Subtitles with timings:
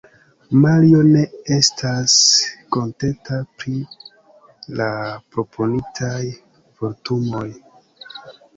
[0.61, 1.19] Mario ne
[1.57, 2.15] estas
[2.77, 3.75] kontenta pri
[4.81, 4.89] la
[5.37, 6.17] proponitaj
[6.83, 7.47] vortumoj.